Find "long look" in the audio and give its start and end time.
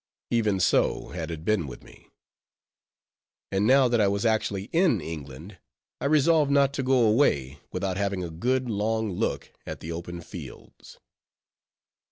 8.67-9.51